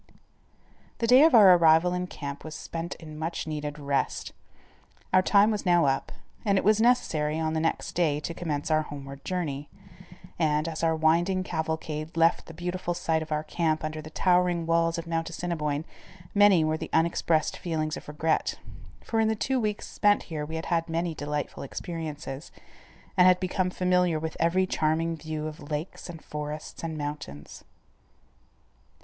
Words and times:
The 0.97 1.05
day 1.05 1.21
of 1.25 1.35
our 1.35 1.53
arrival 1.55 1.93
in 1.93 2.07
camp 2.07 2.43
was 2.43 2.55
spent 2.55 2.95
in 2.95 3.19
much 3.19 3.45
needed 3.45 3.77
rest. 3.77 4.33
Our 5.13 5.21
time 5.21 5.51
was 5.51 5.63
now 5.63 5.85
up, 5.85 6.11
and 6.43 6.57
it 6.57 6.63
was 6.63 6.81
necessary, 6.81 7.39
on 7.39 7.53
the 7.53 7.59
next 7.59 7.91
day, 7.91 8.19
to 8.21 8.33
commence 8.33 8.71
our 8.71 8.81
homeward 8.81 9.23
journey, 9.23 9.69
and, 10.39 10.67
as 10.67 10.81
our 10.81 10.95
winding 10.95 11.43
cavalcade 11.43 12.17
left 12.17 12.47
the 12.47 12.53
beautiful 12.55 12.95
site 12.95 13.21
of 13.21 13.31
our 13.31 13.43
camp 13.43 13.83
under 13.83 14.01
the 14.01 14.09
towering 14.09 14.65
walls 14.65 14.97
of 14.97 15.05
Mount 15.05 15.29
Assiniboine, 15.29 15.85
many 16.33 16.63
were 16.63 16.77
the 16.77 16.89
unexpressed 16.91 17.55
feelings 17.55 17.95
of 17.95 18.07
regret, 18.07 18.55
for 19.03 19.19
in 19.19 19.27
the 19.27 19.35
two 19.35 19.59
weeks 19.59 19.85
spent 19.87 20.23
here 20.23 20.47
we 20.47 20.55
had 20.55 20.65
had 20.65 20.89
many 20.89 21.13
delightful 21.13 21.61
experiences, 21.61 22.51
and 23.15 23.27
had 23.27 23.39
become 23.39 23.69
familiar 23.69 24.17
with 24.17 24.35
every 24.39 24.65
charming 24.65 25.15
view 25.15 25.45
of 25.45 25.69
lakes 25.69 26.09
and 26.09 26.23
forests 26.25 26.83
and 26.83 26.97
mountains. 26.97 27.63